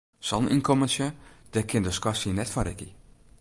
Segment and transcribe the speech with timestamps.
[0.27, 1.07] Sa'n ynkommentsje,
[1.51, 2.89] dêr kin de skoarstien net fan rikje.